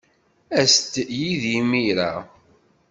As-d 0.59 0.93
yid-i 1.19 1.53
imir-a. 1.59 2.13